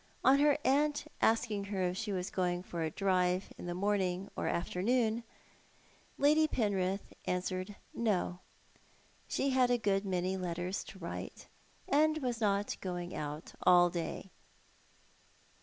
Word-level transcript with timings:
On 0.23 0.39
her 0.39 0.57
aunt 0.65 1.05
asking 1.21 1.65
her 1.65 1.83
if 1.83 1.95
she 1.95 2.11
was 2.11 2.31
going 2.31 2.63
for 2.63 2.81
a 2.81 2.89
drive 2.89 3.53
in 3.59 3.67
the 3.67 3.75
morning 3.75 4.31
or 4.35 4.47
afternoon, 4.47 5.23
Lady 6.17 6.47
Penrith 6.47 7.13
answered" 7.25 7.75
No." 7.93 8.39
She 9.27 9.51
had 9.51 9.69
a 9.69 9.77
good 9.77 10.03
many 10.03 10.37
letters 10.37 10.83
to 10.85 10.97
write, 10.97 11.45
and 11.87 12.17
was 12.17 12.41
not 12.41 12.77
going 12.81 13.13
out 13.13 13.53
all 13.61 13.91
day. 13.91 14.31